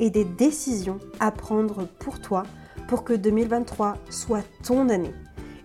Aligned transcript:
et 0.00 0.10
des 0.10 0.24
décisions 0.24 0.98
à 1.20 1.30
prendre 1.30 1.86
pour 1.98 2.20
toi 2.20 2.44
pour 2.88 3.04
que 3.04 3.12
2023 3.12 3.96
soit 4.10 4.44
ton 4.62 4.88
année 4.88 5.14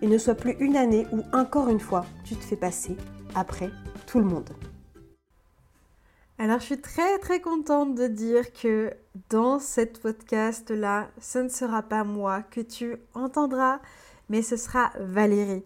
et 0.02 0.08
ne 0.08 0.18
soit 0.18 0.36
plus 0.36 0.56
une 0.60 0.78
année 0.78 1.06
où 1.12 1.22
encore 1.34 1.70
une 1.70 1.80
fois 1.80 2.06
tu 2.24 2.36
te 2.36 2.44
fais 2.44 2.56
passer 2.56 2.96
après 3.36 3.70
tout 4.08 4.20
le 4.20 4.26
monde. 4.26 4.50
Alors 6.38 6.60
je 6.60 6.66
suis 6.66 6.82
très 6.82 7.20
très 7.20 7.42
contente 7.42 7.96
de 7.96 8.08
dire 8.08 8.54
que 8.54 8.94
dans 9.30 9.60
cette 9.60 10.00
podcast 10.00 10.72
là, 10.72 11.10
ce 11.20 11.40
ne 11.40 11.50
sera 11.50 11.82
pas 11.82 12.06
moi 12.06 12.44
que 12.44 12.62
tu 12.62 12.96
entendras, 13.14 13.82
mais 14.30 14.42
ce 14.42 14.56
sera 14.56 14.92
Valérie. 15.00 15.66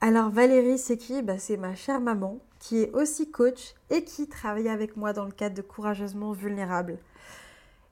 Alors 0.00 0.30
Valérie, 0.30 0.78
c'est 0.78 0.96
qui? 0.96 1.22
Bah, 1.22 1.38
C'est 1.38 1.56
ma 1.56 1.76
chère 1.76 2.00
maman 2.00 2.40
qui 2.58 2.82
est 2.82 2.92
aussi 2.92 3.30
coach 3.30 3.74
et 3.90 4.02
qui 4.02 4.26
travaille 4.28 4.68
avec 4.68 4.96
moi 4.96 5.12
dans 5.12 5.24
le 5.24 5.30
cadre 5.30 5.54
de 5.54 5.62
Courageusement 5.62 6.32
Vulnérable. 6.32 6.98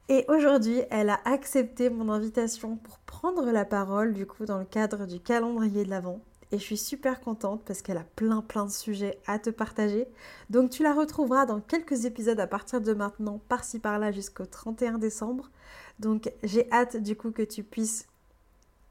Et 0.08 0.24
aujourd'hui, 0.28 0.82
elle 0.90 1.10
a 1.10 1.20
accepté 1.24 1.90
mon 1.90 2.08
invitation 2.10 2.76
pour 2.76 2.98
prendre 3.00 3.50
la 3.50 3.64
parole, 3.64 4.12
du 4.12 4.24
coup, 4.24 4.44
dans 4.44 4.58
le 4.58 4.64
cadre 4.64 5.04
du 5.04 5.18
calendrier 5.18 5.84
de 5.84 5.90
l'Avent. 5.90 6.20
Et 6.52 6.58
je 6.58 6.62
suis 6.62 6.76
super 6.76 7.20
contente 7.20 7.62
parce 7.66 7.82
qu'elle 7.82 7.96
a 7.96 8.06
plein 8.14 8.40
plein 8.40 8.66
de 8.66 8.70
sujets 8.70 9.18
à 9.26 9.40
te 9.40 9.50
partager. 9.50 10.06
Donc 10.48 10.70
tu 10.70 10.84
la 10.84 10.94
retrouveras 10.94 11.44
dans 11.44 11.60
quelques 11.60 12.04
épisodes 12.04 12.38
à 12.38 12.46
partir 12.46 12.80
de 12.80 12.94
maintenant, 12.94 13.40
par-ci 13.48 13.80
par-là 13.80 14.12
jusqu'au 14.12 14.46
31 14.46 14.98
décembre. 14.98 15.50
Donc 15.98 16.32
j'ai 16.44 16.70
hâte 16.70 16.98
du 16.98 17.16
coup 17.16 17.32
que 17.32 17.42
tu 17.42 17.64
puisses 17.64 18.06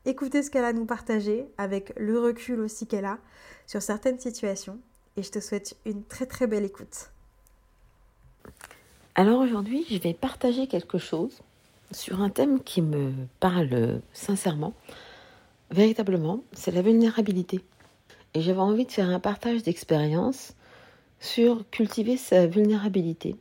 écouter 0.04 0.44
ce 0.44 0.52
qu'elle 0.52 0.66
a 0.66 0.68
à 0.68 0.74
nous 0.74 0.86
partager 0.86 1.48
avec 1.58 1.94
le 1.96 2.20
recul 2.20 2.60
aussi 2.60 2.88
qu'elle 2.88 3.06
a 3.06 3.20
sur 3.68 3.82
certaines 3.82 4.20
situations. 4.20 4.80
Et 5.16 5.24
je 5.24 5.32
te 5.32 5.40
souhaite 5.40 5.78
une 5.86 6.04
très 6.04 6.26
très 6.26 6.48
belle 6.48 6.66
écoute. 6.66 7.10
Alors 9.18 9.40
aujourd'hui, 9.40 9.86
je 9.90 9.98
vais 9.98 10.14
partager 10.14 10.68
quelque 10.68 10.98
chose 10.98 11.40
sur 11.94 12.22
un 12.22 12.30
thème 12.30 12.62
qui 12.62 12.82
me 12.82 13.14
parle 13.40 14.02
sincèrement, 14.12 14.74
véritablement, 15.72 16.42
c'est 16.52 16.72
la 16.72 16.82
vulnérabilité. 16.82 17.62
Et 18.34 18.42
j'avais 18.42 18.60
envie 18.60 18.86
de 18.86 18.92
faire 18.92 19.08
un 19.08 19.22
partage 19.22 19.64
d'expérience 19.64 20.54
sur 21.22 21.64
cultiver 21.70 22.18
sa 22.18 22.46
vulnérabilité, 22.46 23.38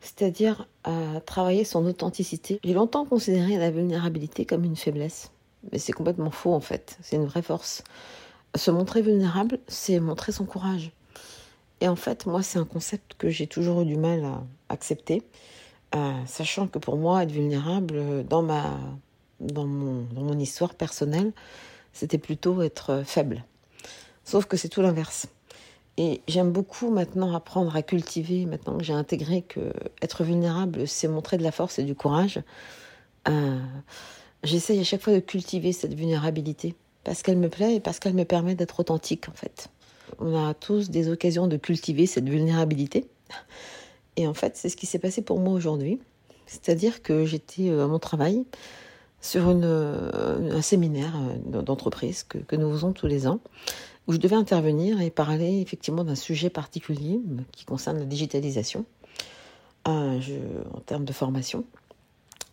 c'est-à-dire 0.00 0.68
à 0.84 1.22
travailler 1.24 1.64
son 1.64 1.86
authenticité. 1.86 2.60
J'ai 2.62 2.74
longtemps 2.74 3.06
considéré 3.06 3.56
la 3.56 3.70
vulnérabilité 3.70 4.44
comme 4.44 4.64
une 4.64 4.76
faiblesse, 4.76 5.30
mais 5.72 5.78
c'est 5.78 5.92
complètement 5.92 6.30
faux 6.30 6.52
en 6.52 6.60
fait, 6.60 6.98
c'est 7.00 7.16
une 7.16 7.24
vraie 7.24 7.40
force. 7.40 7.82
Se 8.54 8.70
montrer 8.70 9.00
vulnérable, 9.00 9.58
c'est 9.68 10.00
montrer 10.00 10.32
son 10.32 10.44
courage. 10.44 10.92
Et 11.80 11.88
en 11.88 11.96
fait, 11.96 12.26
moi, 12.26 12.42
c'est 12.42 12.58
un 12.58 12.64
concept 12.64 13.14
que 13.18 13.28
j'ai 13.28 13.46
toujours 13.46 13.82
eu 13.82 13.84
du 13.84 13.96
mal 13.96 14.24
à 14.24 14.42
accepter, 14.68 15.22
euh, 15.94 16.12
sachant 16.26 16.66
que 16.66 16.78
pour 16.78 16.96
moi, 16.96 17.22
être 17.22 17.30
vulnérable 17.30 18.24
dans 18.26 18.42
ma, 18.42 18.78
dans 19.40 19.66
mon, 19.66 20.02
dans 20.12 20.22
mon 20.22 20.38
histoire 20.38 20.74
personnelle, 20.74 21.32
c'était 21.92 22.18
plutôt 22.18 22.62
être 22.62 23.02
faible. 23.04 23.44
Sauf 24.24 24.46
que 24.46 24.56
c'est 24.56 24.68
tout 24.68 24.82
l'inverse. 24.82 25.28
Et 25.96 26.20
j'aime 26.28 26.52
beaucoup 26.52 26.90
maintenant 26.90 27.34
apprendre 27.34 27.74
à 27.74 27.82
cultiver, 27.82 28.46
maintenant 28.46 28.78
que 28.78 28.84
j'ai 28.84 28.92
intégré 28.92 29.42
que 29.42 29.72
être 30.02 30.22
vulnérable, 30.22 30.86
c'est 30.86 31.08
montrer 31.08 31.38
de 31.38 31.42
la 31.42 31.50
force 31.50 31.78
et 31.78 31.84
du 31.84 31.94
courage. 31.94 32.40
Euh, 33.28 33.58
J'essaye 34.44 34.78
à 34.78 34.84
chaque 34.84 35.02
fois 35.02 35.12
de 35.12 35.20
cultiver 35.20 35.72
cette 35.72 35.94
vulnérabilité 35.94 36.74
parce 37.04 37.22
qu'elle 37.22 37.38
me 37.38 37.48
plaît 37.48 37.76
et 37.76 37.80
parce 37.80 37.98
qu'elle 37.98 38.14
me 38.14 38.24
permet 38.24 38.54
d'être 38.54 38.80
authentique 38.80 39.28
en 39.28 39.32
fait. 39.32 39.68
On 40.18 40.36
a 40.36 40.54
tous 40.54 40.90
des 40.90 41.08
occasions 41.08 41.46
de 41.46 41.56
cultiver 41.56 42.06
cette 42.06 42.28
vulnérabilité. 42.28 43.08
Et 44.16 44.26
en 44.26 44.34
fait, 44.34 44.56
c'est 44.56 44.68
ce 44.68 44.76
qui 44.76 44.86
s'est 44.86 44.98
passé 44.98 45.22
pour 45.22 45.38
moi 45.38 45.54
aujourd'hui. 45.54 46.00
C'est-à-dire 46.46 47.02
que 47.02 47.24
j'étais 47.24 47.68
euh, 47.68 47.84
à 47.84 47.86
mon 47.86 47.98
travail 47.98 48.44
sur 49.20 49.44
euh, 49.46 50.50
un 50.50 50.62
séminaire 50.62 51.14
euh, 51.52 51.62
d'entreprise 51.62 52.24
que, 52.24 52.56
nous 52.56 52.72
faisons 52.72 52.92
tous 52.92 53.06
les 53.06 53.28
ans, 53.28 53.40
où 54.06 54.12
je 54.12 54.18
devais 54.18 54.34
intervenir 54.34 55.00
et 55.00 55.10
parler 55.10 55.60
effectivement 55.60 56.04
d'un 56.04 56.14
sujet 56.14 56.50
particulier 56.50 57.20
qui 57.52 57.64
concerne 57.64 57.98
la 57.98 58.06
digitalisation 58.06 58.84
en 59.84 60.20
termes 60.84 61.06
de 61.06 61.12
formation. 61.14 61.64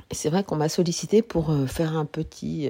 Et 0.09 0.15
c'est 0.15 0.29
vrai 0.29 0.45
qu'on 0.45 0.55
m'a 0.55 0.69
sollicité 0.69 1.21
pour 1.21 1.53
faire 1.67 1.97
un 1.97 2.05
petit, 2.05 2.69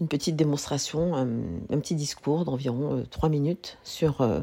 une 0.00 0.08
petite 0.08 0.36
démonstration, 0.36 1.16
un, 1.16 1.78
petit 1.78 1.94
discours 1.94 2.44
d'environ 2.44 2.98
euh, 2.98 3.04
trois 3.10 3.28
minutes 3.28 3.78
sur 3.82 4.20
euh, 4.20 4.40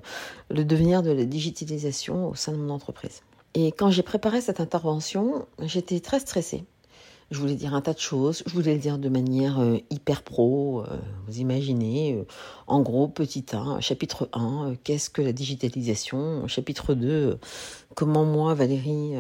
le 0.50 0.66
devenir 0.66 1.02
de 1.02 1.12
la 1.12 1.26
digitalisation 1.26 2.30
au 2.30 2.36
sein 2.36 2.52
de 2.52 2.58
mon 2.58 2.70
entreprise. 2.70 3.22
Et 3.54 3.72
quand 3.72 3.90
j'ai 3.90 4.04
préparé 4.04 4.42
cette 4.42 4.60
intervention, 4.60 5.46
j'étais 5.62 6.00
très 6.02 6.20
stressée. 6.20 6.66
Je 7.32 7.40
voulais 7.40 7.56
dire 7.56 7.74
un 7.74 7.82
tas 7.82 7.94
de 7.94 8.00
choses, 8.00 8.44
je 8.46 8.54
voulais 8.54 8.74
le 8.74 8.80
dire 8.80 9.00
de 9.00 9.10
manière 9.10 9.60
euh, 9.60 9.78
hyper 9.90 10.22
pro, 10.22 10.84
vous 11.26 11.40
imaginez, 11.40 12.24
en 12.68 12.82
gros, 12.82 13.08
petit 13.08 13.46
1, 13.52 13.80
chapitre 13.80 14.30
1, 14.34 14.76
qu'est-ce 14.84 15.10
que 15.10 15.22
la 15.22 15.34
digitalisation, 15.34 16.48
chapitre 16.48 16.94
2, 16.94 17.40
comment 17.96 18.26
moi, 18.26 18.54
Valérie, 18.54 19.16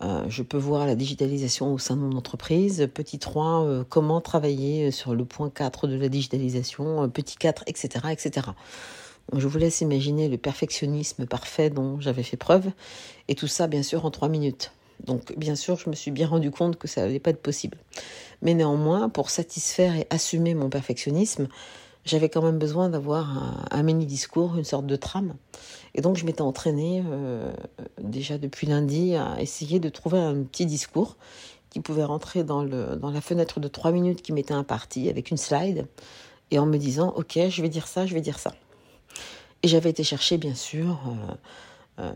euh, 0.00 0.24
je 0.28 0.42
peux 0.42 0.58
voir 0.58 0.86
la 0.86 0.94
digitalisation 0.94 1.72
au 1.72 1.78
sein 1.78 1.96
de 1.96 2.02
mon 2.02 2.16
entreprise. 2.16 2.88
Petit 2.92 3.18
3, 3.18 3.64
euh, 3.64 3.84
comment 3.88 4.20
travailler 4.20 4.90
sur 4.90 5.14
le 5.14 5.24
point 5.24 5.50
4 5.50 5.88
de 5.88 5.96
la 5.96 6.08
digitalisation. 6.08 7.04
Euh, 7.04 7.08
petit 7.08 7.36
4, 7.36 7.64
etc., 7.66 8.06
etc. 8.10 8.48
je 9.36 9.46
vous 9.48 9.58
laisse 9.58 9.80
imaginer 9.80 10.28
le 10.28 10.38
perfectionnisme 10.38 11.26
parfait 11.26 11.70
dont 11.70 12.00
j'avais 12.00 12.22
fait 12.22 12.36
preuve. 12.36 12.70
Et 13.26 13.34
tout 13.34 13.48
ça, 13.48 13.66
bien 13.66 13.82
sûr, 13.82 14.04
en 14.04 14.10
3 14.10 14.28
minutes. 14.28 14.72
Donc, 15.04 15.36
bien 15.36 15.56
sûr, 15.56 15.76
je 15.76 15.90
me 15.90 15.94
suis 15.94 16.10
bien 16.10 16.26
rendu 16.26 16.50
compte 16.50 16.76
que 16.76 16.88
ça 16.88 17.02
n'allait 17.02 17.20
pas 17.20 17.30
être 17.30 17.42
possible. 17.42 17.78
Mais 18.42 18.54
néanmoins, 18.54 19.08
pour 19.08 19.30
satisfaire 19.30 19.96
et 19.96 20.06
assumer 20.10 20.54
mon 20.54 20.70
perfectionnisme, 20.70 21.48
j'avais 22.04 22.28
quand 22.28 22.42
même 22.42 22.58
besoin 22.58 22.88
d'avoir 22.88 23.66
un, 23.70 23.82
mini-discours, 23.82 24.56
une 24.56 24.64
sorte 24.64 24.86
de 24.86 24.96
trame. 24.96 25.34
Et 25.94 26.00
donc 26.00 26.16
je 26.16 26.24
m'étais 26.24 26.42
entraînée 26.42 27.02
euh, 27.06 27.52
déjà 28.00 28.38
depuis 28.38 28.66
lundi 28.66 29.14
à 29.14 29.40
essayer 29.40 29.80
de 29.80 29.88
trouver 29.88 30.18
un 30.18 30.42
petit 30.42 30.66
discours 30.66 31.16
qui 31.70 31.80
pouvait 31.80 32.04
rentrer 32.04 32.44
dans, 32.44 32.62
le, 32.62 32.96
dans 32.96 33.10
la 33.10 33.20
fenêtre 33.20 33.60
de 33.60 33.68
trois 33.68 33.90
minutes 33.92 34.22
qui 34.22 34.32
m'était 34.32 34.54
impartie 34.54 35.08
avec 35.08 35.30
une 35.30 35.36
slide 35.36 35.86
et 36.50 36.58
en 36.58 36.66
me 36.66 36.78
disant 36.78 37.12
ok 37.16 37.38
je 37.48 37.62
vais 37.62 37.68
dire 37.68 37.86
ça, 37.86 38.06
je 38.06 38.14
vais 38.14 38.20
dire 38.20 38.38
ça. 38.38 38.54
Et 39.62 39.68
j'avais 39.68 39.90
été 39.90 40.04
chercher 40.04 40.38
bien 40.38 40.54
sûr 40.54 41.00
euh, 41.98 42.04
euh, 42.04 42.12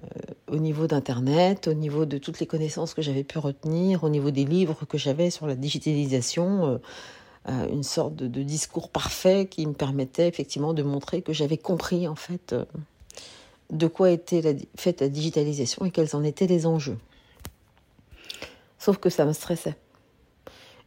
au 0.46 0.56
niveau 0.56 0.86
d'Internet, 0.86 1.66
au 1.68 1.74
niveau 1.74 2.06
de 2.06 2.18
toutes 2.18 2.38
les 2.40 2.46
connaissances 2.46 2.94
que 2.94 3.02
j'avais 3.02 3.24
pu 3.24 3.38
retenir, 3.38 4.04
au 4.04 4.08
niveau 4.08 4.30
des 4.30 4.44
livres 4.44 4.86
que 4.86 4.96
j'avais 4.96 5.30
sur 5.30 5.46
la 5.46 5.56
digitalisation 5.56 6.80
euh, 7.48 7.68
une 7.68 7.82
sorte 7.82 8.14
de, 8.14 8.42
discours 8.42 8.88
parfait 8.88 9.46
qui 9.46 9.66
me 9.66 9.72
permettait 9.72 10.28
effectivement 10.28 10.74
de 10.74 10.84
montrer 10.84 11.22
que 11.22 11.32
j'avais 11.32 11.56
compris 11.56 12.06
en 12.06 12.14
fait 12.14 12.52
euh, 12.52 12.64
de 13.70 13.88
quoi 13.88 14.10
était 14.10 14.56
faite 14.76 15.00
la 15.00 15.08
digitalisation 15.08 15.84
et 15.84 15.90
quels 15.90 16.14
en 16.14 16.22
étaient 16.22 16.46
les 16.46 16.66
enjeux. 16.66 16.98
Sauf 18.78 18.98
que 18.98 19.10
ça 19.10 19.24
me 19.24 19.32
stressait. 19.32 19.76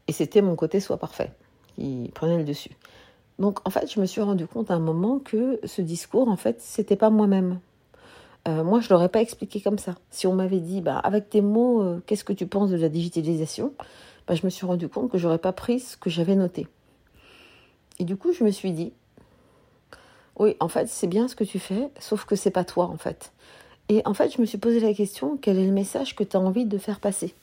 Et 0.07 0.13
c'était 0.13 0.41
mon 0.41 0.55
côté 0.55 0.79
soit 0.79 0.97
parfait 0.97 1.31
qui 1.75 2.09
prenait 2.13 2.37
le 2.37 2.45
dessus. 2.45 2.71
Donc 3.37 3.59
en 3.67 3.69
fait, 3.69 3.91
je 3.91 3.99
me 3.99 4.05
suis 4.05 4.21
rendu 4.21 4.47
compte 4.47 4.71
à 4.71 4.75
un 4.75 4.79
moment 4.79 5.19
que 5.19 5.59
ce 5.65 5.81
discours, 5.81 6.29
en 6.29 6.37
fait, 6.37 6.61
c'était 6.61 6.95
pas 6.95 7.09
moi-même. 7.09 7.59
Euh, 8.47 8.63
moi, 8.63 8.79
je 8.79 8.89
l'aurais 8.93 9.09
pas 9.09 9.19
expliqué 9.19 9.59
comme 9.59 9.79
ça. 9.79 9.95
Si 10.09 10.25
on 10.25 10.35
m'avait 10.35 10.61
dit, 10.61 10.79
bah, 10.79 10.99
avec 10.99 11.29
tes 11.29 11.41
mots, 11.41 11.99
qu'est-ce 12.05 12.23
que 12.23 12.31
tu 12.31 12.47
penses 12.47 12.69
de 12.69 12.77
la 12.77 12.87
digitalisation? 12.87 13.73
Bah, 14.27 14.35
je 14.35 14.45
me 14.45 14.49
suis 14.49 14.65
rendu 14.65 14.89
compte 14.89 15.11
que 15.11 15.17
j'aurais 15.17 15.37
pas 15.37 15.53
pris 15.53 15.79
ce 15.79 15.97
que 15.97 16.09
j'avais 16.09 16.35
noté. 16.35 16.67
Et 17.99 18.03
du 18.03 18.17
coup, 18.17 18.33
je 18.33 18.43
me 18.43 18.51
suis 18.51 18.71
dit, 18.71 18.93
Oui, 20.37 20.55
en 20.59 20.67
fait, 20.67 20.87
c'est 20.87 21.07
bien 21.07 21.27
ce 21.27 21.35
que 21.35 21.43
tu 21.43 21.59
fais, 21.59 21.89
sauf 21.99 22.25
que 22.25 22.35
c'est 22.35 22.51
pas 22.51 22.63
toi, 22.63 22.85
en 22.85 22.97
fait. 22.97 23.31
Et 23.87 24.01
en 24.05 24.13
fait, 24.13 24.33
je 24.33 24.41
me 24.41 24.45
suis 24.45 24.57
posé 24.57 24.79
la 24.79 24.93
question 24.93 25.37
quel 25.37 25.59
est 25.59 25.65
le 25.65 25.71
message 25.71 26.15
que 26.15 26.23
tu 26.23 26.35
as 26.35 26.39
envie 26.39 26.65
de 26.65 26.77
faire 26.77 26.99
passer? 26.99 27.35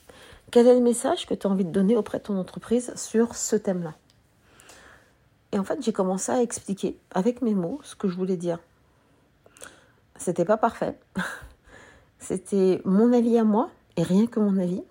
Quel 0.51 0.67
est 0.67 0.75
le 0.75 0.81
message 0.81 1.25
que 1.25 1.33
tu 1.33 1.47
as 1.47 1.49
envie 1.49 1.65
de 1.65 1.71
donner 1.71 1.95
auprès 1.95 2.19
de 2.19 2.23
ton 2.23 2.37
entreprise 2.37 2.93
sur 2.95 3.35
ce 3.35 3.55
thème-là? 3.55 3.93
Et 5.53 5.59
en 5.59 5.63
fait, 5.63 5.81
j'ai 5.81 5.93
commencé 5.93 6.31
à 6.31 6.41
expliquer 6.41 6.97
avec 7.11 7.41
mes 7.41 7.53
mots 7.53 7.79
ce 7.83 7.95
que 7.95 8.07
je 8.07 8.15
voulais 8.15 8.37
dire. 8.37 8.59
C'était 10.17 10.45
pas 10.45 10.57
parfait. 10.57 10.97
C'était 12.19 12.81
mon 12.85 13.13
avis 13.13 13.37
à 13.37 13.43
moi 13.43 13.69
et 13.95 14.03
rien 14.03 14.27
que 14.27 14.39
mon 14.39 14.57
avis. 14.57 14.83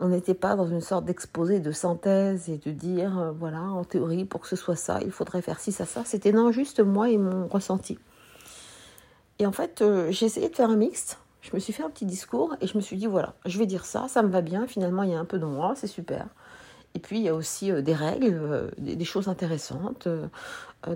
On 0.00 0.08
n'était 0.08 0.34
pas 0.34 0.56
dans 0.56 0.66
une 0.66 0.80
sorte 0.80 1.04
d'exposé 1.04 1.60
de 1.60 1.70
synthèse 1.70 2.48
et 2.48 2.58
de 2.58 2.70
dire, 2.70 3.18
euh, 3.18 3.30
voilà, 3.30 3.62
en 3.62 3.84
théorie, 3.84 4.24
pour 4.24 4.40
que 4.40 4.48
ce 4.48 4.56
soit 4.56 4.76
ça, 4.76 4.98
il 5.02 5.12
faudrait 5.12 5.42
faire 5.42 5.60
ci, 5.60 5.70
ça, 5.70 5.86
ça. 5.86 6.02
C'était 6.04 6.32
non, 6.32 6.50
juste 6.50 6.80
moi 6.80 7.10
et 7.10 7.18
mon 7.18 7.46
ressenti. 7.46 7.98
Et 9.38 9.46
en 9.46 9.52
fait, 9.52 9.82
euh, 9.82 10.10
j'ai 10.10 10.26
essayé 10.26 10.48
de 10.48 10.56
faire 10.56 10.70
un 10.70 10.76
mixte. 10.76 11.18
Je 11.40 11.50
me 11.54 11.60
suis 11.60 11.72
fait 11.72 11.82
un 11.82 11.90
petit 11.90 12.06
discours 12.06 12.56
et 12.60 12.66
je 12.66 12.76
me 12.76 12.80
suis 12.80 12.96
dit, 12.96 13.06
voilà, 13.06 13.34
je 13.46 13.58
vais 13.58 13.66
dire 13.66 13.84
ça, 13.84 14.06
ça 14.08 14.22
me 14.22 14.28
va 14.28 14.40
bien. 14.40 14.66
Finalement, 14.66 15.02
il 15.02 15.10
y 15.10 15.14
a 15.14 15.18
un 15.18 15.24
peu 15.24 15.38
de 15.38 15.44
moi, 15.44 15.74
c'est 15.76 15.86
super. 15.86 16.26
Et 16.94 16.98
puis, 16.98 17.18
il 17.18 17.22
y 17.22 17.28
a 17.28 17.34
aussi 17.34 17.70
euh, 17.70 17.82
des 17.82 17.94
règles, 17.94 18.70
des, 18.78 19.04
choses 19.04 19.28
intéressantes 19.28 20.08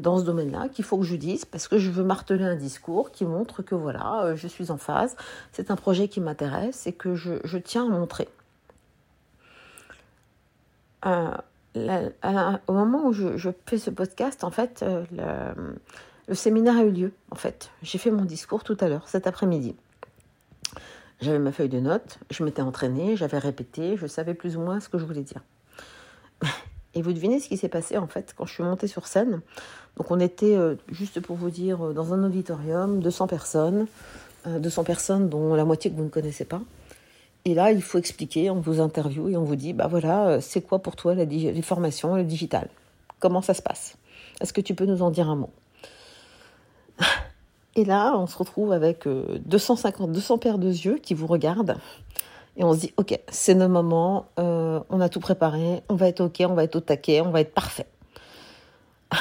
dans 0.00 0.18
ce 0.18 0.24
domaine-là 0.24 0.68
qu'il 0.68 0.84
faut 0.84 0.98
que 0.98 1.04
je 1.04 1.14
dise 1.14 1.44
parce 1.44 1.68
que 1.68 1.78
je 1.78 1.90
veux 1.90 2.02
marteler 2.02 2.44
un 2.44 2.56
discours 2.56 3.12
qui 3.12 3.24
montre 3.24 3.62
que 3.62 3.76
voilà, 3.76 4.34
je 4.34 4.48
suis 4.48 4.72
en 4.72 4.78
phase, 4.78 5.16
c'est 5.52 5.70
un 5.70 5.76
projet 5.76 6.08
qui 6.08 6.20
m'intéresse 6.20 6.88
et 6.88 6.92
que 6.92 7.14
je, 7.14 7.34
je 7.44 7.58
tiens 7.58 7.86
à 7.86 7.88
montrer. 7.88 8.28
Euh, 11.04 11.30
au 12.68 12.72
moment 12.72 13.06
où 13.06 13.12
je, 13.12 13.50
fais 13.66 13.78
ce 13.78 13.90
podcast, 13.90 14.44
en 14.44 14.50
fait, 14.50 14.82
euh, 14.82 15.04
le, 16.26 16.34
séminaire 16.34 16.76
a 16.76 16.84
eu 16.84 16.90
lieu. 16.90 17.12
En 17.30 17.34
fait, 17.34 17.70
j'ai 17.82 17.98
fait 17.98 18.10
mon 18.10 18.24
discours 18.24 18.64
tout 18.64 18.76
à 18.80 18.88
l'heure, 18.88 19.08
cet 19.08 19.26
après-midi. 19.26 19.74
J'avais 21.20 21.38
ma 21.38 21.52
feuille 21.52 21.68
de 21.68 21.80
notes, 21.80 22.18
je 22.30 22.44
m'étais 22.44 22.62
entraînée, 22.62 23.16
j'avais 23.16 23.38
répété, 23.38 23.96
je 23.96 24.06
savais 24.06 24.34
plus 24.34 24.56
ou 24.56 24.60
moins 24.60 24.80
ce 24.80 24.88
que 24.88 24.98
je 24.98 25.04
voulais 25.04 25.22
dire. 25.22 25.40
Et 26.94 27.02
vous 27.02 27.12
devinez 27.12 27.40
ce 27.40 27.48
qui 27.48 27.56
s'est 27.58 27.68
passé 27.68 27.98
en 27.98 28.06
fait 28.06 28.34
quand 28.36 28.46
je 28.46 28.54
suis 28.54 28.62
montée 28.62 28.86
sur 28.86 29.06
scène. 29.06 29.40
Donc 29.96 30.10
on 30.10 30.20
était, 30.20 30.56
euh, 30.56 30.76
juste 30.90 31.20
pour 31.20 31.36
vous 31.36 31.50
dire, 31.50 31.92
dans 31.92 32.14
un 32.14 32.24
auditorium, 32.24 33.00
200 33.00 33.26
personnes, 33.26 33.86
200 34.46 34.84
personnes 34.84 35.28
dont 35.28 35.54
la 35.54 35.64
moitié 35.64 35.90
que 35.90 35.96
vous 35.96 36.04
ne 36.04 36.08
connaissez 36.08 36.44
pas. 36.44 36.60
Et 37.46 37.54
là, 37.54 37.70
il 37.70 37.80
faut 37.80 37.98
expliquer, 37.98 38.50
on 38.50 38.58
vous 38.58 38.80
interviewe 38.80 39.30
et 39.30 39.36
on 39.36 39.44
vous 39.44 39.54
dit, 39.54 39.72
bah 39.72 39.86
voilà, 39.86 40.26
euh, 40.26 40.40
c'est 40.40 40.62
quoi 40.62 40.80
pour 40.80 40.96
toi 40.96 41.14
les 41.14 41.62
formations, 41.62 42.16
le 42.16 42.24
digital? 42.24 42.68
Comment 43.20 43.40
ça 43.40 43.54
se 43.54 43.62
passe? 43.62 43.96
Est-ce 44.40 44.52
que 44.52 44.60
tu 44.60 44.74
peux 44.74 44.84
nous 44.84 45.00
en 45.00 45.12
dire 45.12 45.30
un 45.30 45.36
mot? 45.36 45.50
Et 47.76 47.84
là, 47.84 48.16
on 48.18 48.26
se 48.26 48.36
retrouve 48.36 48.72
avec 48.72 49.06
250, 49.06 50.08
euh, 50.08 50.12
200 50.12 50.38
paires 50.38 50.58
de 50.58 50.66
yeux 50.66 50.98
qui 50.98 51.14
vous 51.14 51.28
regardent. 51.28 51.76
Et 52.56 52.64
on 52.64 52.72
se 52.72 52.80
dit, 52.80 52.92
ok, 52.96 53.16
c'est 53.28 53.54
nos 53.54 53.68
moments, 53.68 54.26
euh, 54.40 54.80
on 54.90 55.00
a 55.00 55.08
tout 55.08 55.20
préparé, 55.20 55.84
on 55.88 55.94
va 55.94 56.08
être 56.08 56.22
ok, 56.22 56.42
on 56.48 56.54
va 56.54 56.64
être 56.64 56.74
au 56.74 56.80
taquet, 56.80 57.20
on 57.20 57.30
va 57.30 57.42
être 57.42 57.54
parfait. 57.54 57.86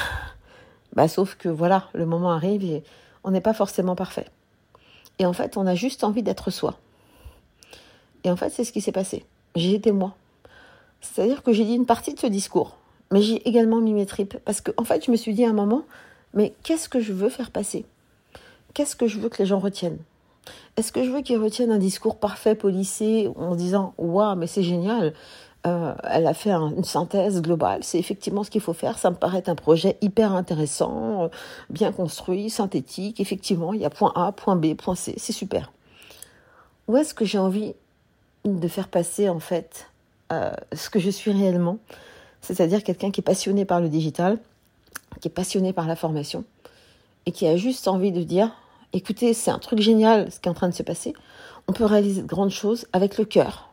bah, 0.94 1.06
sauf 1.06 1.36
que 1.36 1.48
voilà, 1.48 1.84
le 1.92 2.06
moment 2.06 2.32
arrive 2.32 2.64
et 2.64 2.82
on 3.22 3.30
n'est 3.30 3.40
pas 3.40 3.54
forcément 3.54 3.94
parfait. 3.94 4.26
Et 5.20 5.26
en 5.26 5.32
fait, 5.32 5.56
on 5.56 5.64
a 5.64 5.76
juste 5.76 6.02
envie 6.02 6.24
d'être 6.24 6.50
soi. 6.50 6.74
Et 8.26 8.30
en 8.30 8.36
fait, 8.36 8.50
c'est 8.50 8.64
ce 8.64 8.72
qui 8.72 8.80
s'est 8.80 8.92
passé. 8.92 9.24
J'ai 9.54 9.74
été 9.74 9.92
moi. 9.92 10.14
C'est-à-dire 11.00 11.44
que 11.44 11.52
j'ai 11.52 11.64
dit 11.64 11.74
une 11.74 11.86
partie 11.86 12.12
de 12.12 12.18
ce 12.18 12.26
discours, 12.26 12.76
mais 13.12 13.22
j'ai 13.22 13.36
également 13.48 13.80
mis 13.80 13.94
mes 13.94 14.04
tripes. 14.04 14.36
Parce 14.44 14.60
que, 14.60 14.72
en 14.76 14.84
fait, 14.84 15.06
je 15.06 15.12
me 15.12 15.16
suis 15.16 15.32
dit 15.32 15.44
à 15.44 15.50
un 15.50 15.54
moment, 15.54 15.84
mais 16.34 16.52
qu'est-ce 16.64 16.88
que 16.88 16.98
je 16.98 17.12
veux 17.12 17.28
faire 17.28 17.52
passer? 17.52 17.84
Qu'est-ce 18.74 18.96
que 18.96 19.06
je 19.06 19.20
veux 19.20 19.28
que 19.28 19.38
les 19.38 19.46
gens 19.46 19.60
retiennent? 19.60 19.98
Est-ce 20.76 20.90
que 20.90 21.04
je 21.04 21.10
veux 21.10 21.22
qu'ils 21.22 21.38
retiennent 21.38 21.70
un 21.70 21.78
discours 21.78 22.18
parfait, 22.18 22.56
policé, 22.56 23.30
en 23.36 23.54
disant 23.54 23.94
Waouh, 23.96 24.36
mais 24.36 24.48
c'est 24.48 24.64
génial 24.64 25.14
euh, 25.66 25.94
elle 26.04 26.28
a 26.28 26.34
fait 26.34 26.52
une 26.52 26.84
synthèse 26.84 27.42
globale. 27.42 27.82
C'est 27.82 27.98
effectivement 27.98 28.44
ce 28.44 28.50
qu'il 28.50 28.60
faut 28.60 28.72
faire. 28.72 28.98
Ça 28.98 29.10
me 29.10 29.16
paraît 29.16 29.48
un 29.48 29.56
projet 29.56 29.96
hyper 30.00 30.32
intéressant, 30.32 31.24
euh, 31.24 31.28
bien 31.70 31.90
construit, 31.90 32.50
synthétique. 32.50 33.18
Effectivement, 33.18 33.72
il 33.72 33.80
y 33.80 33.84
a 33.84 33.90
point 33.90 34.12
A, 34.14 34.30
point 34.30 34.54
B, 34.54 34.74
point 34.74 34.94
C. 34.94 35.14
C'est 35.16 35.32
super. 35.32 35.72
Où 36.86 36.96
est-ce 36.96 37.14
que 37.14 37.24
j'ai 37.24 37.38
envie 37.38 37.74
de 38.46 38.68
faire 38.68 38.88
passer 38.88 39.28
en 39.28 39.40
fait 39.40 39.88
euh, 40.32 40.52
ce 40.72 40.88
que 40.90 40.98
je 40.98 41.10
suis 41.10 41.32
réellement, 41.32 41.78
c'est-à-dire 42.40 42.82
quelqu'un 42.84 43.10
qui 43.10 43.20
est 43.20 43.24
passionné 43.24 43.64
par 43.64 43.80
le 43.80 43.88
digital, 43.88 44.38
qui 45.20 45.28
est 45.28 45.32
passionné 45.32 45.72
par 45.72 45.86
la 45.86 45.96
formation 45.96 46.44
et 47.26 47.32
qui 47.32 47.46
a 47.46 47.56
juste 47.56 47.88
envie 47.88 48.12
de 48.12 48.22
dire 48.22 48.52
écoutez, 48.92 49.34
c'est 49.34 49.50
un 49.50 49.58
truc 49.58 49.80
génial 49.80 50.30
ce 50.30 50.40
qui 50.40 50.48
est 50.48 50.50
en 50.50 50.54
train 50.54 50.68
de 50.68 50.74
se 50.74 50.82
passer. 50.82 51.14
On 51.68 51.72
peut 51.72 51.84
réaliser 51.84 52.22
de 52.22 52.26
grandes 52.26 52.50
choses 52.50 52.86
avec 52.92 53.18
le 53.18 53.24
cœur. 53.24 53.70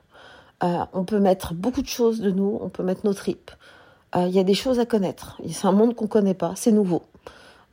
Euh, 0.64 0.86
on 0.94 1.04
peut 1.04 1.20
mettre 1.20 1.54
beaucoup 1.54 1.82
de 1.82 1.88
choses 1.88 2.20
de 2.20 2.32
nous, 2.32 2.58
on 2.62 2.70
peut 2.70 2.84
mettre 2.84 3.06
nos 3.06 3.14
tripes. 3.14 3.52
Euh, 4.16 4.26
il 4.28 4.34
y 4.34 4.40
a 4.40 4.44
des 4.44 4.54
choses 4.56 4.80
à 4.80 4.86
connaître. 4.86 5.40
C'est 5.52 5.68
un 5.68 5.72
monde 5.72 5.96
qu'on 5.96 6.06
ne 6.06 6.10
connaît 6.10 6.34
pas, 6.34 6.54
c'est 6.56 6.72
nouveau. 6.72 7.04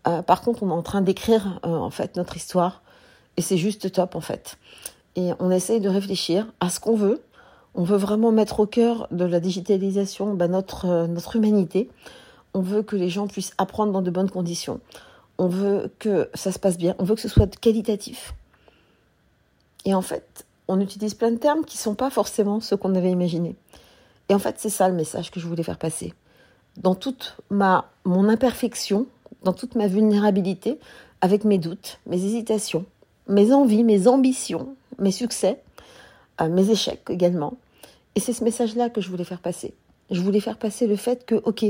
par 0.05 0.43
contre, 0.43 0.63
on 0.63 0.71
est 0.71 0.73
en 0.73 0.83
train 0.83 1.03
d'écrire 1.03 1.61
en 1.63 1.91
fait 1.91 2.17
notre 2.17 2.37
histoire 2.37 2.83
et 3.37 3.43
c'est 3.43 3.59
juste 3.59 3.93
top 3.93 4.17
en 4.17 4.21
fait 4.21 4.59
et 5.17 5.31
on 5.39 5.51
essaye 5.51 5.81
de 5.81 5.89
réfléchir 5.89 6.47
à 6.61 6.71
ce 6.71 6.81
qu'on 6.81 6.95
veut. 6.95 7.23
On 7.75 7.85
veut 7.85 7.97
vraiment 7.97 8.33
mettre 8.33 8.61
au 8.61 8.67
cœur 8.67 9.07
de 9.11 9.25
la 9.25 9.41
digitalisation 9.41 10.35
bah, 10.35 10.49
notre, 10.49 10.87
euh, 10.87 11.07
notre 11.07 11.37
humanité. 11.37 11.89
On 12.55 12.61
veut 12.61 12.83
que 12.83 12.97
les 12.97 13.09
gens 13.09 13.27
puissent 13.27 13.53
apprendre 13.59 13.93
dans 13.93 14.03
de 14.03 14.11
bonnes 14.11 14.31
conditions. 14.31 14.81
On 15.39 15.47
veut 15.47 15.91
que 15.99 16.29
ça 16.35 16.53
se 16.53 16.59
passe 16.59 16.79
bien. 16.79 16.95
On 16.99 17.05
veut 17.05 17.15
que 17.15 17.21
ce 17.21 17.29
soit 17.29 17.59
qualitatif. 17.59 18.35
Et 19.85 19.95
en 19.95 20.03
fait, 20.03 20.45
on 20.69 20.81
utilise 20.81 21.15
plein 21.15 21.31
de 21.31 21.37
termes 21.37 21.65
qui 21.65 21.77
ne 21.77 21.83
sont 21.83 21.95
pas 21.95 22.11
forcément 22.11 22.61
ceux 22.61 22.77
qu'on 22.77 22.95
avait 22.95 23.11
imaginés. 23.11 23.57
Et 24.29 24.35
en 24.35 24.39
fait, 24.39 24.57
c'est 24.59 24.69
ça 24.69 24.89
le 24.89 24.95
message 24.95 25.31
que 25.31 25.41
je 25.41 25.47
voulais 25.47 25.63
faire 25.63 25.79
passer. 25.79 26.15
Dans 26.77 26.95
toute 26.95 27.37
ma, 27.51 27.91
mon 28.05 28.29
imperfection, 28.29 29.07
dans 29.43 29.53
toute 29.53 29.75
ma 29.75 29.87
vulnérabilité, 29.87 30.79
avec 31.21 31.45
mes 31.45 31.59
doutes, 31.59 31.99
mes 32.07 32.25
hésitations, 32.25 32.85
mes 33.27 33.53
envies, 33.53 33.85
mes 33.85 34.07
ambitions, 34.07 34.77
mes 35.01 35.11
succès, 35.11 35.61
euh, 36.41 36.49
mes 36.49 36.71
échecs 36.71 37.03
également. 37.09 37.55
Et 38.15 38.21
c'est 38.21 38.33
ce 38.33 38.45
message-là 38.45 38.91
que 38.91 39.01
je 39.01 39.11
voulais 39.11 39.25
faire 39.25 39.41
passer. 39.41 39.75
Je 40.11 40.21
voulais 40.21 40.41
faire 40.41 40.59
passer 40.59 40.87
le 40.87 40.97
fait 40.97 41.25
que, 41.25 41.37
ok, 41.37 41.65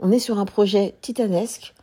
on 0.00 0.10
est 0.12 0.18
sur 0.18 0.38
un 0.38 0.44
projet 0.44 0.94
titanesque, 1.00 1.74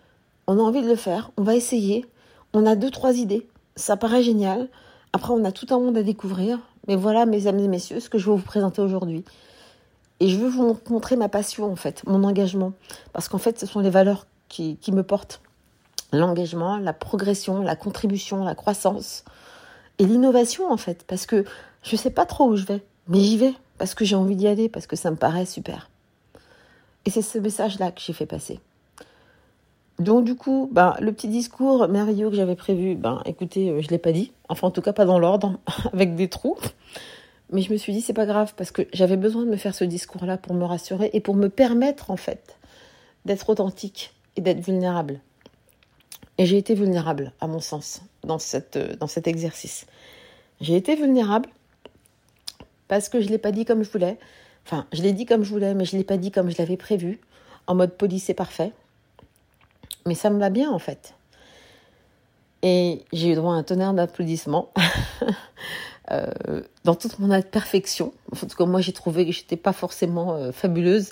on 0.47 0.59
a 0.59 0.61
envie 0.61 0.81
de 0.81 0.87
le 0.87 0.95
faire, 0.95 1.31
on 1.37 1.43
va 1.43 1.55
essayer, 1.55 2.05
on 2.53 2.65
a 2.65 2.75
deux, 2.75 2.91
trois 2.91 3.17
idées, 3.17 3.47
ça 3.75 3.97
paraît 3.97 4.23
génial. 4.23 4.69
Après, 5.13 5.33
on 5.33 5.43
a 5.45 5.51
tout 5.51 5.67
un 5.71 5.79
monde 5.79 5.97
à 5.97 6.03
découvrir. 6.03 6.59
Mais 6.87 6.95
voilà, 6.95 7.25
mes 7.25 7.47
amis 7.47 7.65
et 7.65 7.67
messieurs, 7.67 7.99
ce 7.99 8.09
que 8.09 8.17
je 8.17 8.29
vais 8.29 8.35
vous 8.35 8.43
présenter 8.43 8.81
aujourd'hui. 8.81 9.23
Et 10.19 10.27
je 10.27 10.37
veux 10.37 10.49
vous 10.49 10.77
montrer 10.89 11.15
ma 11.15 11.29
passion, 11.29 11.71
en 11.71 11.75
fait, 11.75 12.03
mon 12.05 12.23
engagement. 12.23 12.73
Parce 13.13 13.29
qu'en 13.29 13.37
fait, 13.37 13.59
ce 13.59 13.65
sont 13.65 13.79
les 13.79 13.89
valeurs 13.89 14.27
qui, 14.49 14.77
qui 14.77 14.91
me 14.91 15.03
portent. 15.03 15.41
L'engagement, 16.11 16.77
la 16.77 16.93
progression, 16.93 17.61
la 17.61 17.75
contribution, 17.75 18.43
la 18.43 18.53
croissance, 18.53 19.23
et 19.99 20.05
l'innovation 20.05 20.71
en 20.71 20.77
fait, 20.77 21.03
parce 21.07 21.25
que 21.25 21.45
je 21.83 21.95
ne 21.95 21.97
sais 21.97 22.09
pas 22.09 22.25
trop 22.25 22.47
où 22.47 22.55
je 22.55 22.65
vais, 22.65 22.81
mais 23.07 23.19
j'y 23.19 23.37
vais 23.37 23.53
parce 23.77 23.95
que 23.95 24.05
j'ai 24.05 24.15
envie 24.15 24.35
d'y 24.35 24.47
aller, 24.47 24.69
parce 24.69 24.87
que 24.87 24.95
ça 24.95 25.11
me 25.11 25.15
paraît 25.15 25.45
super. 25.45 25.89
Et 27.05 27.09
c'est 27.09 27.21
ce 27.21 27.37
message-là 27.37 27.91
que 27.91 27.99
j'ai 27.99 28.13
fait 28.13 28.25
passer. 28.25 28.59
Donc 29.99 30.25
du 30.25 30.35
coup, 30.35 30.69
ben, 30.71 30.95
le 30.99 31.11
petit 31.11 31.27
discours 31.27 31.87
merveilleux 31.87 32.29
que 32.29 32.35
j'avais 32.35 32.55
prévu, 32.55 32.95
ben 32.95 33.21
écoutez, 33.25 33.69
euh, 33.69 33.81
je 33.81 33.89
l'ai 33.89 33.99
pas 33.99 34.11
dit, 34.11 34.31
enfin 34.49 34.67
en 34.67 34.71
tout 34.71 34.81
cas 34.81 34.93
pas 34.93 35.05
dans 35.05 35.19
l'ordre, 35.19 35.59
avec 35.93 36.15
des 36.15 36.29
trous. 36.29 36.57
Mais 37.51 37.61
je 37.61 37.71
me 37.71 37.77
suis 37.77 37.93
dit 37.93 38.01
c'est 38.01 38.13
pas 38.13 38.25
grave 38.25 38.53
parce 38.57 38.71
que 38.71 38.87
j'avais 38.93 39.17
besoin 39.17 39.43
de 39.43 39.49
me 39.49 39.57
faire 39.57 39.75
ce 39.75 39.83
discours-là 39.83 40.37
pour 40.37 40.55
me 40.55 40.65
rassurer 40.65 41.11
et 41.13 41.19
pour 41.19 41.35
me 41.35 41.49
permettre 41.49 42.09
en 42.09 42.17
fait 42.17 42.57
d'être 43.25 43.49
authentique 43.49 44.13
et 44.35 44.41
d'être 44.41 44.61
vulnérable. 44.61 45.19
Et 46.39 46.47
j'ai 46.47 46.57
été 46.57 46.73
vulnérable, 46.73 47.31
à 47.39 47.47
mon 47.47 47.59
sens, 47.59 48.01
dans, 48.23 48.39
cette, 48.39 48.77
dans 48.99 49.07
cet 49.07 49.27
exercice. 49.27 49.85
J'ai 50.61 50.75
été 50.75 50.95
vulnérable 50.95 51.49
parce 52.87 53.09
que 53.09 53.21
je 53.21 53.27
ne 53.27 53.31
l'ai 53.31 53.37
pas 53.37 53.51
dit 53.51 53.65
comme 53.65 53.83
je 53.83 53.89
voulais. 53.91 54.17
Enfin, 54.65 54.85
je 54.93 55.01
l'ai 55.01 55.13
dit 55.13 55.25
comme 55.25 55.43
je 55.43 55.49
voulais, 55.49 55.73
mais 55.73 55.85
je 55.85 55.95
ne 55.95 55.99
l'ai 55.99 56.05
pas 56.05 56.17
dit 56.17 56.31
comme 56.31 56.49
je 56.49 56.57
l'avais 56.57 56.77
prévu, 56.77 57.19
en 57.67 57.75
mode 57.75 57.97
police 57.97 58.29
et 58.29 58.33
parfait. 58.33 58.71
Mais 60.05 60.15
ça 60.15 60.29
me 60.29 60.39
va 60.39 60.49
bien, 60.49 60.71
en 60.71 60.79
fait. 60.79 61.15
Et 62.61 63.03
j'ai 63.11 63.31
eu 63.31 63.35
droit 63.35 63.53
à 63.53 63.57
un 63.57 63.63
tonnerre 63.63 63.93
d'applaudissements 63.93 64.71
euh, 66.11 66.61
dans 66.85 66.95
toute 66.95 67.19
mon 67.19 67.41
perfection. 67.41 68.13
En 68.31 68.47
tout 68.47 68.55
cas, 68.55 68.65
moi, 68.65 68.79
j'ai 68.79 68.93
trouvé 68.93 69.25
que 69.25 69.31
j'étais 69.33 69.57
pas 69.57 69.73
forcément 69.73 70.35
euh, 70.35 70.51
fabuleuse. 70.51 71.11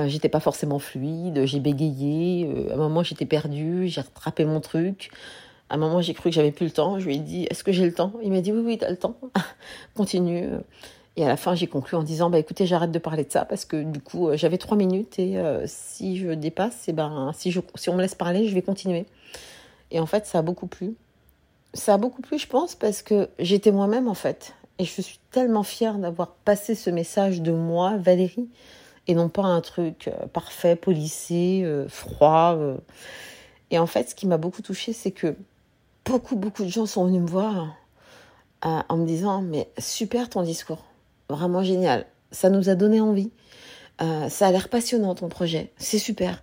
Euh, 0.00 0.08
j'étais 0.08 0.28
pas 0.28 0.40
forcément 0.40 0.80
fluide, 0.80 1.44
j'ai 1.46 1.60
bégayé, 1.60 2.48
euh, 2.48 2.72
à 2.72 2.74
un 2.74 2.76
moment 2.78 3.04
j'étais 3.04 3.26
perdue, 3.26 3.86
j'ai 3.86 4.00
rattrapé 4.00 4.44
mon 4.44 4.60
truc. 4.60 5.10
À 5.74 5.76
un 5.76 5.80
moment 5.80 6.00
j'ai 6.00 6.14
cru 6.14 6.30
que 6.30 6.36
j'avais 6.36 6.52
plus 6.52 6.66
le 6.66 6.70
temps, 6.70 7.00
je 7.00 7.06
lui 7.06 7.16
ai 7.16 7.18
dit 7.18 7.48
est-ce 7.50 7.64
que 7.64 7.72
j'ai 7.72 7.84
le 7.84 7.92
temps? 7.92 8.12
Il 8.22 8.30
m'a 8.30 8.40
dit 8.40 8.52
oui 8.52 8.62
oui, 8.64 8.78
tu 8.78 8.84
as 8.84 8.90
le 8.90 8.96
temps. 8.96 9.16
Continue. 9.96 10.50
Et 11.16 11.24
à 11.24 11.28
la 11.28 11.36
fin, 11.36 11.56
j'ai 11.56 11.66
conclu 11.66 11.96
en 11.96 12.04
disant 12.04 12.30
bah 12.30 12.38
écoutez, 12.38 12.64
j'arrête 12.64 12.92
de 12.92 12.98
parler 13.00 13.24
de 13.24 13.32
ça 13.32 13.44
parce 13.44 13.64
que 13.64 13.82
du 13.82 13.98
coup, 13.98 14.28
euh, 14.28 14.36
j'avais 14.36 14.58
trois 14.58 14.76
minutes 14.76 15.18
et 15.18 15.36
si 15.66 16.16
je 16.16 16.30
dépasse, 16.30 16.86
et 16.86 16.92
eh 16.92 16.94
ben 16.94 17.32
si 17.34 17.50
on 17.88 17.96
me 17.96 18.02
laisse 18.02 18.14
parler, 18.14 18.46
je 18.46 18.54
vais 18.54 18.62
continuer. 18.62 19.06
Et 19.90 20.00
en 20.00 20.06
fait, 20.06 20.26
ça 20.26 20.38
a 20.38 20.42
beaucoup 20.42 20.66
plu. 20.66 20.94
Ça 21.74 21.94
a 21.94 21.96
beaucoup 21.96 22.22
plu, 22.22 22.38
je 22.38 22.46
pense, 22.46 22.76
parce 22.76 23.02
que 23.02 23.28
j'étais 23.40 23.72
moi-même, 23.72 24.06
en 24.06 24.14
fait. 24.14 24.54
Et 24.78 24.84
je 24.84 25.00
suis 25.00 25.18
tellement 25.32 25.64
fière 25.64 25.98
d'avoir 25.98 26.30
passé 26.44 26.74
ce 26.74 26.90
message 26.90 27.42
de 27.42 27.52
moi, 27.52 27.96
Valérie, 27.96 28.48
et 29.06 29.14
non 29.14 29.28
pas 29.28 29.42
un 29.42 29.60
truc 29.60 30.08
euh, 30.08 30.26
parfait, 30.26 30.76
polissé, 30.76 31.62
euh, 31.64 31.88
froid. 31.88 32.56
Euh. 32.56 32.76
Et 33.70 33.78
en 33.78 33.86
fait, 33.86 34.10
ce 34.10 34.14
qui 34.14 34.26
m'a 34.26 34.36
beaucoup 34.36 34.62
touchée, 34.62 34.92
c'est 34.92 35.10
que 35.10 35.36
beaucoup, 36.04 36.36
beaucoup 36.36 36.64
de 36.64 36.68
gens 36.68 36.86
sont 36.86 37.06
venus 37.06 37.22
me 37.22 37.26
voir 37.26 37.76
en 38.62 38.96
me 38.96 39.06
disant 39.06 39.42
Mais 39.42 39.68
super 39.78 40.28
ton 40.28 40.42
discours, 40.42 40.84
vraiment 41.28 41.62
génial, 41.62 42.06
ça 42.30 42.50
nous 42.50 42.68
a 42.68 42.74
donné 42.74 43.00
envie, 43.00 43.30
ça 43.98 44.46
a 44.46 44.50
l'air 44.50 44.68
passionnant 44.68 45.14
ton 45.14 45.28
projet, 45.28 45.72
c'est 45.76 45.98
super. 45.98 46.42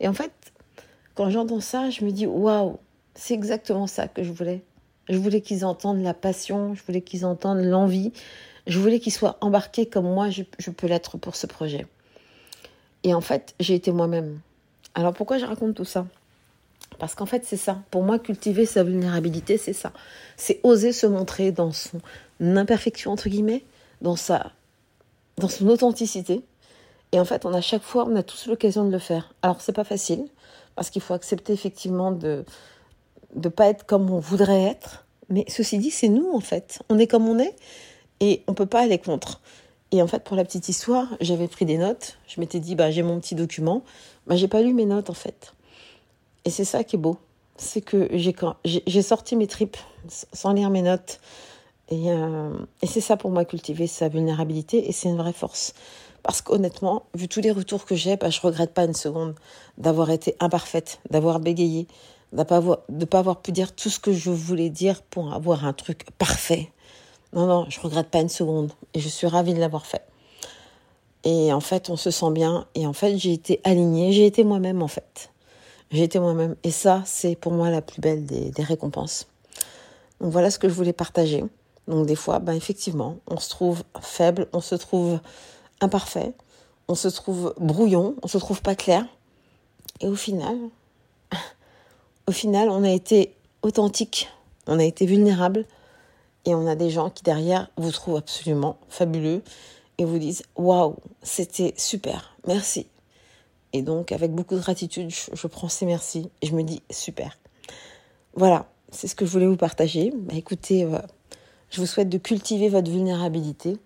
Et 0.00 0.08
en 0.08 0.12
fait, 0.12 0.32
quand 1.14 1.30
j'entends 1.30 1.60
ça, 1.60 1.90
je 1.90 2.04
me 2.04 2.12
dis 2.12 2.26
Waouh, 2.26 2.78
c'est 3.14 3.34
exactement 3.34 3.86
ça 3.86 4.08
que 4.08 4.22
je 4.22 4.30
voulais. 4.30 4.62
Je 5.08 5.18
voulais 5.18 5.40
qu'ils 5.40 5.64
entendent 5.64 6.02
la 6.02 6.14
passion, 6.14 6.74
je 6.74 6.82
voulais 6.84 7.00
qu'ils 7.00 7.24
entendent 7.24 7.64
l'envie, 7.64 8.12
je 8.66 8.78
voulais 8.78 8.98
qu'ils 8.98 9.12
soient 9.12 9.38
embarqués 9.40 9.86
comme 9.86 10.06
moi 10.06 10.30
je, 10.30 10.42
peux 10.70 10.86
l'être 10.86 11.16
pour 11.16 11.36
ce 11.36 11.46
projet. 11.46 11.86
Et 13.04 13.14
en 13.14 13.20
fait, 13.20 13.54
j'ai 13.60 13.74
été 13.74 13.92
moi-même. 13.92 14.40
Alors 14.94 15.14
pourquoi 15.14 15.38
je 15.38 15.44
raconte 15.44 15.74
tout 15.74 15.84
ça? 15.84 16.06
Parce 16.98 17.14
qu'en 17.14 17.26
fait, 17.26 17.44
c'est 17.44 17.56
ça. 17.56 17.82
Pour 17.90 18.02
moi, 18.02 18.18
cultiver 18.18 18.66
sa 18.66 18.82
vulnérabilité, 18.82 19.58
c'est 19.58 19.72
ça. 19.72 19.92
C'est 20.36 20.60
oser 20.62 20.92
se 20.92 21.06
montrer 21.06 21.52
dans 21.52 21.72
son 21.72 22.00
imperfection, 22.40 23.12
entre 23.12 23.28
guillemets, 23.28 23.64
dans, 24.00 24.16
sa, 24.16 24.52
dans 25.36 25.48
son 25.48 25.68
authenticité. 25.68 26.42
Et 27.12 27.20
en 27.20 27.24
fait, 27.24 27.44
on 27.44 27.52
a 27.52 27.60
chaque 27.60 27.82
fois, 27.82 28.06
on 28.08 28.16
a 28.16 28.22
tous 28.22 28.46
l'occasion 28.46 28.84
de 28.84 28.90
le 28.90 28.98
faire. 28.98 29.34
Alors, 29.42 29.60
c'est 29.60 29.72
pas 29.72 29.84
facile, 29.84 30.26
parce 30.74 30.90
qu'il 30.90 31.02
faut 31.02 31.14
accepter 31.14 31.52
effectivement 31.52 32.12
de 32.12 32.44
de 33.36 33.48
pas 33.48 33.68
être 33.68 33.84
comme 33.86 34.10
on 34.10 34.18
voudrait 34.18 34.64
être. 34.64 35.06
Mais 35.28 35.44
ceci 35.48 35.78
dit, 35.78 35.90
c'est 35.90 36.08
nous 36.08 36.30
en 36.32 36.40
fait. 36.40 36.80
On 36.88 36.98
est 36.98 37.06
comme 37.06 37.28
on 37.28 37.38
est 37.38 37.54
et 38.20 38.42
on 38.46 38.54
peut 38.54 38.66
pas 38.66 38.80
aller 38.80 38.98
contre. 38.98 39.40
Et 39.92 40.02
en 40.02 40.06
fait, 40.06 40.24
pour 40.24 40.36
la 40.36 40.44
petite 40.44 40.68
histoire, 40.68 41.08
j'avais 41.20 41.48
pris 41.48 41.64
des 41.64 41.78
notes. 41.78 42.18
Je 42.26 42.40
m'étais 42.40 42.58
dit, 42.58 42.74
bah, 42.74 42.90
j'ai 42.90 43.02
mon 43.02 43.20
petit 43.20 43.34
document. 43.34 43.82
Bah, 44.26 44.36
j'ai 44.36 44.48
pas 44.48 44.62
lu 44.62 44.72
mes 44.72 44.86
notes 44.86 45.10
en 45.10 45.14
fait. 45.14 45.52
Et 46.46 46.50
c'est 46.50 46.64
ça 46.64 46.84
qui 46.84 46.94
est 46.94 46.98
beau. 46.98 47.18
C'est 47.56 47.80
que 47.80 48.08
j'ai 48.64 49.02
sorti 49.02 49.34
mes 49.34 49.48
tripes 49.48 49.76
sans 50.08 50.52
lire 50.52 50.70
mes 50.70 50.82
notes. 50.82 51.20
Et, 51.88 52.10
euh, 52.12 52.50
et 52.82 52.86
c'est 52.86 53.00
ça 53.00 53.16
pour 53.16 53.30
moi 53.30 53.44
cultiver 53.44 53.86
sa 53.86 54.08
vulnérabilité 54.08 54.88
et 54.88 54.92
c'est 54.92 55.08
une 55.08 55.16
vraie 55.16 55.32
force. 55.32 55.74
Parce 56.22 56.42
qu'honnêtement, 56.42 57.04
vu 57.14 57.28
tous 57.28 57.40
les 57.40 57.50
retours 57.50 57.84
que 57.84 57.94
j'ai, 57.96 58.16
bah, 58.16 58.30
je 58.30 58.40
regrette 58.40 58.74
pas 58.74 58.84
une 58.84 58.94
seconde 58.94 59.34
d'avoir 59.76 60.10
été 60.10 60.36
imparfaite, 60.40 61.00
d'avoir 61.10 61.40
bégayé, 61.40 61.88
de 62.32 62.38
ne 62.38 63.04
pas 63.04 63.18
avoir 63.18 63.40
pu 63.40 63.52
dire 63.52 63.74
tout 63.74 63.90
ce 63.90 63.98
que 63.98 64.12
je 64.12 64.30
voulais 64.30 64.70
dire 64.70 65.02
pour 65.02 65.32
avoir 65.32 65.64
un 65.64 65.72
truc 65.72 66.06
parfait. 66.18 66.70
Non, 67.32 67.46
non, 67.46 67.66
je 67.68 67.80
regrette 67.80 68.08
pas 68.08 68.20
une 68.20 68.28
seconde 68.28 68.72
et 68.94 69.00
je 69.00 69.08
suis 69.08 69.26
ravie 69.26 69.54
de 69.54 69.60
l'avoir 69.60 69.84
fait. 69.84 70.02
Et 71.24 71.52
en 71.52 71.60
fait, 71.60 71.90
on 71.90 71.96
se 71.96 72.12
sent 72.12 72.30
bien 72.30 72.66
et 72.76 72.86
en 72.86 72.92
fait, 72.92 73.18
j'ai 73.18 73.32
été 73.32 73.60
alignée, 73.64 74.12
j'ai 74.12 74.26
été 74.26 74.44
moi-même 74.44 74.82
en 74.82 74.88
fait. 74.88 75.30
J'ai 75.90 76.02
été 76.02 76.18
moi-même 76.18 76.56
et 76.64 76.70
ça, 76.70 77.02
c'est 77.06 77.36
pour 77.36 77.52
moi 77.52 77.70
la 77.70 77.80
plus 77.80 78.00
belle 78.00 78.26
des, 78.26 78.50
des, 78.50 78.62
récompenses. 78.62 79.28
Donc 80.20 80.32
voilà 80.32 80.50
ce 80.50 80.58
que 80.58 80.68
je 80.68 80.74
voulais 80.74 80.92
partager. 80.92 81.44
Donc 81.86 82.06
des 82.06 82.16
fois, 82.16 82.40
ben 82.40 82.54
effectivement, 82.54 83.18
on 83.28 83.38
se 83.38 83.48
trouve 83.50 83.84
faible, 84.00 84.48
on 84.52 84.60
se 84.60 84.74
trouve 84.74 85.20
imparfait, 85.80 86.32
on 86.88 86.94
se 86.94 87.08
trouve 87.08 87.54
brouillon, 87.58 88.16
on 88.22 88.26
se 88.26 88.38
trouve 88.38 88.62
pas 88.62 88.74
clair. 88.74 89.06
Et 90.00 90.08
au 90.08 90.16
final, 90.16 90.56
au 92.26 92.32
final, 92.32 92.68
on 92.68 92.82
a 92.82 92.90
été 92.90 93.34
authentique, 93.62 94.28
on 94.66 94.78
a 94.78 94.84
été 94.84 95.06
vulnérable 95.06 95.66
et 96.44 96.54
on 96.54 96.66
a 96.66 96.74
des 96.74 96.90
gens 96.90 97.10
qui 97.10 97.22
derrière 97.22 97.70
vous 97.76 97.92
trouvent 97.92 98.16
absolument 98.16 98.78
fabuleux 98.88 99.42
et 99.98 100.04
vous 100.04 100.18
disent 100.18 100.42
waouh, 100.56 100.96
c'était 101.22 101.74
super, 101.76 102.36
merci. 102.46 102.86
Et 103.72 103.82
donc, 103.82 104.12
avec 104.12 104.32
beaucoup 104.32 104.54
de 104.54 104.60
gratitude, 104.60 105.10
je, 105.10 105.46
prends 105.46 105.68
ces 105.68 105.86
merci 105.86 106.30
et 106.42 106.46
je 106.46 106.54
me 106.54 106.62
dis 106.62 106.82
super. 106.90 107.38
Voilà, 108.34 108.66
c'est 108.90 109.08
ce 109.08 109.14
que 109.14 109.26
je 109.26 109.30
voulais 109.30 109.46
vous 109.46 109.56
partager. 109.56 110.12
Bah, 110.14 110.34
écoutez, 110.36 110.84
euh, 110.84 110.98
je 111.70 111.80
vous 111.80 111.86
souhaite 111.86 112.08
de 112.08 112.18
cultiver 112.18 112.68
votre 112.68 112.90
vulnérabilité 112.90 113.76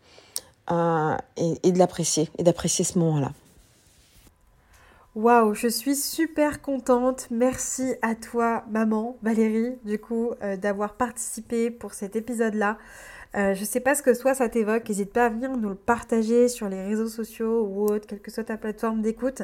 euh, 0.70 1.16
et 1.36 1.72
de 1.72 1.78
l'apprécier 1.78 2.28
et 2.38 2.42
d'apprécier 2.42 2.84
ce 2.84 2.98
moment-là. 2.98 3.32
Waouh, 5.16 5.54
je 5.54 5.66
suis 5.66 5.96
super 5.96 6.62
contente. 6.62 7.26
Merci 7.32 7.94
à 8.00 8.14
toi, 8.14 8.62
maman 8.70 9.16
Valérie, 9.22 9.74
du 9.84 9.98
coup, 9.98 10.30
euh, 10.40 10.56
d'avoir 10.56 10.94
participé 10.94 11.72
pour 11.72 11.94
cet 11.94 12.14
épisode-là. 12.14 12.78
Euh, 13.36 13.54
je 13.54 13.64
sais 13.64 13.78
pas 13.78 13.94
ce 13.94 14.02
que 14.02 14.12
soit 14.12 14.34
ça 14.34 14.48
t'évoque, 14.48 14.88
n'hésite 14.88 15.12
pas 15.12 15.26
à 15.26 15.28
venir 15.28 15.56
nous 15.56 15.68
le 15.68 15.76
partager 15.76 16.48
sur 16.48 16.68
les 16.68 16.82
réseaux 16.82 17.06
sociaux 17.06 17.64
ou 17.64 17.84
autre, 17.84 18.08
quelle 18.08 18.20
que 18.20 18.30
soit 18.30 18.42
ta 18.42 18.56
plateforme 18.56 19.02
d'écoute. 19.02 19.42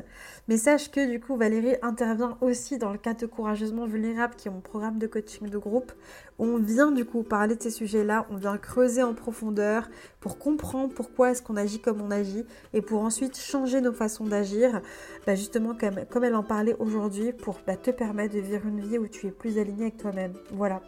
Mais 0.48 0.56
sache 0.56 0.90
que 0.90 1.08
du 1.08 1.20
coup 1.20 1.36
Valérie 1.36 1.76
intervient 1.82 2.36
aussi 2.40 2.78
dans 2.78 2.90
le 2.90 2.98
cadre 2.98 3.20
de 3.20 3.26
Courageusement 3.26 3.86
Vulnérable, 3.86 4.34
qui 4.36 4.48
est 4.48 4.50
mon 4.50 4.60
programme 4.60 4.98
de 4.98 5.06
coaching 5.06 5.48
de 5.48 5.58
groupe, 5.58 5.92
on 6.40 6.58
vient 6.58 6.90
du 6.90 7.04
coup 7.04 7.22
parler 7.22 7.54
de 7.54 7.62
ces 7.62 7.70
sujets-là, 7.70 8.26
on 8.30 8.36
vient 8.36 8.58
creuser 8.58 9.04
en 9.04 9.14
profondeur 9.14 9.88
pour 10.18 10.38
comprendre 10.38 10.92
pourquoi 10.92 11.30
est-ce 11.30 11.40
qu'on 11.40 11.56
agit 11.56 11.78
comme 11.78 12.00
on 12.00 12.10
agit 12.10 12.44
et 12.74 12.82
pour 12.82 13.02
ensuite 13.02 13.38
changer 13.38 13.80
nos 13.80 13.92
façons 13.92 14.24
d'agir, 14.24 14.82
bah, 15.28 15.36
justement 15.36 15.76
comme, 15.76 16.04
comme 16.10 16.24
elle 16.24 16.34
en 16.34 16.42
parlait 16.42 16.74
aujourd'hui, 16.80 17.32
pour 17.32 17.60
bah, 17.64 17.76
te 17.76 17.92
permettre 17.92 18.34
de 18.34 18.40
vivre 18.40 18.66
une 18.66 18.80
vie 18.80 18.98
où 18.98 19.06
tu 19.06 19.28
es 19.28 19.30
plus 19.30 19.58
aligné 19.58 19.82
avec 19.82 19.96
toi-même. 19.96 20.32
Voilà. 20.50 20.82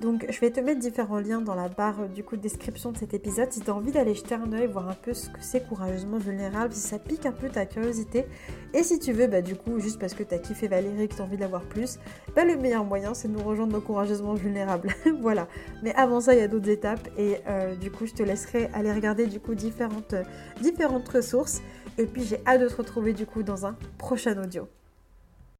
Donc 0.00 0.26
je 0.28 0.40
vais 0.40 0.50
te 0.50 0.60
mettre 0.60 0.80
différents 0.80 1.20
liens 1.20 1.40
dans 1.40 1.54
la 1.54 1.68
barre 1.68 2.00
euh, 2.00 2.08
du 2.08 2.24
coup 2.24 2.36
de 2.36 2.42
description 2.42 2.92
de 2.92 2.98
cet 2.98 3.14
épisode 3.14 3.52
si 3.52 3.60
tu 3.60 3.70
as 3.70 3.74
envie 3.74 3.92
d'aller 3.92 4.14
jeter 4.14 4.34
un 4.34 4.52
oeil, 4.52 4.66
voir 4.66 4.88
un 4.88 4.94
peu 4.94 5.14
ce 5.14 5.30
que 5.30 5.38
c'est 5.40 5.66
courageusement 5.66 6.18
vulnérable, 6.18 6.74
si 6.74 6.80
ça 6.80 6.98
pique 6.98 7.26
un 7.26 7.32
peu 7.32 7.48
ta 7.48 7.64
curiosité. 7.64 8.26
Et 8.72 8.82
si 8.82 8.98
tu 8.98 9.12
veux, 9.12 9.28
bah 9.28 9.40
du 9.40 9.54
coup, 9.54 9.78
juste 9.78 10.00
parce 10.00 10.14
que 10.14 10.24
tu 10.24 10.34
as 10.34 10.38
kiffé 10.38 10.66
Valérie, 10.66 11.08
que 11.08 11.14
tu 11.14 11.22
as 11.22 11.24
envie 11.24 11.36
de 11.36 11.42
l'avoir 11.42 11.62
plus, 11.62 11.98
bah 12.34 12.44
le 12.44 12.56
meilleur 12.56 12.84
moyen 12.84 13.14
c'est 13.14 13.28
de 13.28 13.32
nous 13.34 13.42
rejoindre 13.42 13.72
dans 13.72 13.80
courageusement 13.80 14.34
vulnérable. 14.34 14.88
voilà. 15.20 15.46
Mais 15.82 15.94
avant 15.94 16.20
ça, 16.20 16.34
il 16.34 16.40
y 16.40 16.42
a 16.42 16.48
d'autres 16.48 16.68
étapes 16.68 17.08
et 17.16 17.36
euh, 17.46 17.76
du 17.76 17.90
coup 17.90 18.06
je 18.06 18.14
te 18.14 18.22
laisserai 18.22 18.70
aller 18.74 18.92
regarder 18.92 19.26
du 19.26 19.38
coup 19.38 19.54
différentes, 19.54 20.14
euh, 20.14 20.24
différentes 20.60 21.08
ressources. 21.08 21.62
Et 21.98 22.06
puis 22.06 22.24
j'ai 22.24 22.40
hâte 22.46 22.60
de 22.60 22.68
te 22.68 22.76
retrouver 22.76 23.12
du 23.12 23.26
coup 23.26 23.42
dans 23.42 23.64
un 23.64 23.76
prochain 23.98 24.36
audio. 24.42 24.68